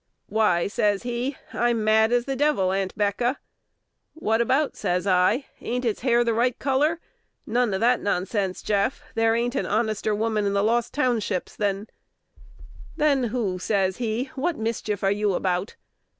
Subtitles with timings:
[0.29, 3.37] "Why," says he, "I'm mad as the devil, Aunt'Becca!"
[4.15, 6.99] "What about?" says I: "ain't its hair the right color?
[7.45, 11.85] None of that nonsense, Jeff: there ain't an honester woman in the Lost Townships than"
[12.97, 15.75] "Than who?" says he: "what the mischief are you about?"